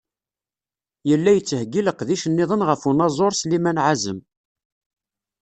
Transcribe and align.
Yella 1.09 1.31
yettheggi 1.33 1.81
leqdic-nniḍen 1.83 2.65
ɣef 2.69 2.81
unaẓur 2.89 3.33
Sliman 3.35 3.81
Ɛazem. 3.87 4.19